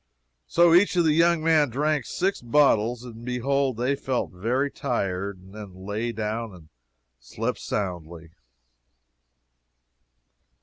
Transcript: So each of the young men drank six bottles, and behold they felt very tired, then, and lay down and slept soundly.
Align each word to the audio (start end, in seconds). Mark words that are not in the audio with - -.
So 0.47 0.73
each 0.73 0.95
of 0.95 1.03
the 1.03 1.13
young 1.13 1.43
men 1.43 1.69
drank 1.69 2.07
six 2.07 2.41
bottles, 2.41 3.03
and 3.03 3.23
behold 3.23 3.77
they 3.77 3.95
felt 3.95 4.31
very 4.31 4.71
tired, 4.71 5.51
then, 5.53 5.61
and 5.61 5.75
lay 5.85 6.11
down 6.11 6.55
and 6.55 6.69
slept 7.19 7.59
soundly. 7.59 8.31